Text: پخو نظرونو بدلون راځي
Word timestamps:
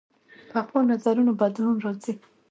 پخو 0.51 0.77
نظرونو 0.91 1.31
بدلون 1.41 1.77
راځي 1.85 2.13